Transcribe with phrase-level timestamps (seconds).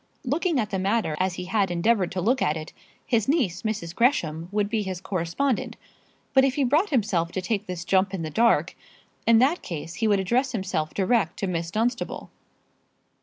[0.25, 2.73] Looking at the matter as he had endeavoured to look at it,
[3.05, 3.93] his niece, Mrs.
[3.93, 5.75] Gresham, would be his correspondent;
[6.33, 8.75] but if he brought himself to take this jump in the dark,
[9.27, 12.31] in that case he would address himself direct to Miss Dunstable.